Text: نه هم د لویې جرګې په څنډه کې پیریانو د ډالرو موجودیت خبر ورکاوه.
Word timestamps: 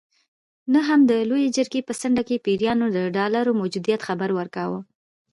نه 0.73 0.79
هم 0.87 0.99
د 1.09 1.11
لویې 1.29 1.53
جرګې 1.57 1.81
په 1.87 1.93
څنډه 2.01 2.23
کې 2.27 2.43
پیریانو 2.45 2.85
د 2.95 2.99
ډالرو 3.17 3.57
موجودیت 3.61 4.01
خبر 4.07 4.29
ورکاوه. 4.39 4.79